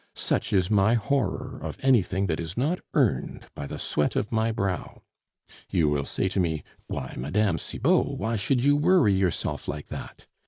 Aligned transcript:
Such 0.15 0.51
is 0.51 0.71
my 0.71 0.95
horror 0.95 1.59
of 1.61 1.77
anything 1.83 2.25
that 2.25 2.39
is 2.39 2.57
not 2.57 2.79
earned 2.95 3.43
by 3.53 3.67
the 3.67 3.77
sweat 3.77 4.15
of 4.15 4.31
my 4.31 4.51
brow. 4.51 5.03
"You 5.69 5.89
will 5.89 6.05
say 6.05 6.27
to 6.29 6.39
me, 6.39 6.63
'Why, 6.87 7.13
Mme. 7.15 7.57
Cibot, 7.57 8.17
why 8.17 8.35
should 8.35 8.63
you 8.63 8.75
worry 8.75 9.13
yourself 9.13 9.67
like 9.67 9.89
that? 9.89 10.25